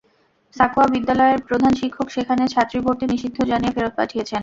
[0.55, 4.39] সাঁকোয়া বিদ্যালয়ের প্রধান শিক্ষক সেখানে ছাত্রী ভর্তি নিষিদ্ধ জানিয়ে ফেরত পাঠিয়েছেন।